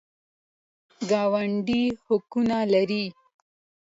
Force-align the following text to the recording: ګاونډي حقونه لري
ګاونډي 1.09 1.81
حقونه 2.03 2.57
لري 2.73 3.05